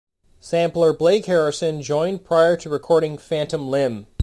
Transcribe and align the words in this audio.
Sampler 0.39 0.93
Blake 0.93 1.27
Harrison 1.27 1.83
joined 1.83 2.25
prior 2.25 2.57
to 2.57 2.69
recording 2.71 3.19
"Phantom 3.19 3.67
Limb". 3.67 4.07